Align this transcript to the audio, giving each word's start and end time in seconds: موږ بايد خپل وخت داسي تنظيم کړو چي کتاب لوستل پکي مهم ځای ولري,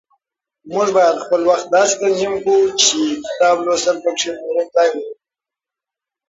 موږ 0.73 0.87
بايد 0.95 1.15
خپل 1.25 1.41
وخت 1.49 1.65
داسي 1.73 1.95
تنظيم 2.01 2.33
کړو 2.43 2.61
چي 2.83 2.99
کتاب 3.27 3.55
لوستل 3.65 3.97
پکي 4.03 4.29
مهم 4.47 4.67
ځای 4.75 4.87
ولري, 4.91 5.13